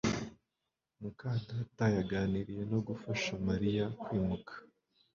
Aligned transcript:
muka 1.01 1.29
data 1.49 1.85
yaganiriye 1.97 2.63
no 2.71 2.79
gufasha 2.87 3.31
Mariya 3.47 3.85
kwimuka 4.01 4.53